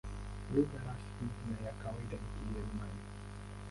Lugha 0.55 0.79
rasmi 0.87 1.29
na 1.51 1.61
ya 1.67 1.73
kawaida 1.83 2.17
ni 2.17 2.29
Kijerumani. 2.35 3.01